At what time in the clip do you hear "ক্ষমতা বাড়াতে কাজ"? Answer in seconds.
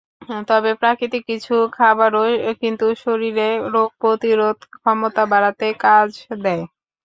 4.73-6.09